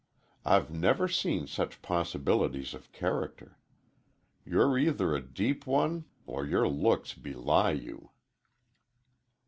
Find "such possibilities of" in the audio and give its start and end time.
1.45-2.91